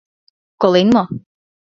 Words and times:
—Колен 0.61 0.87
мо? 0.95 1.03